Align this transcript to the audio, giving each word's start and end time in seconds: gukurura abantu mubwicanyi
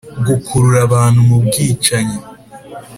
gukurura 0.27 0.79
abantu 0.87 1.19
mubwicanyi 1.29 2.17